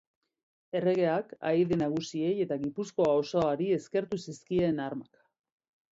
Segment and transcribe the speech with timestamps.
[0.79, 5.25] Erregeak ahaide nagusiei eta Gipuzkoa osoari eskertu zion armak.